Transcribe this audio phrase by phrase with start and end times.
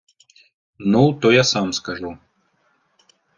[0.93, 2.17] Ну, то я сам скажу!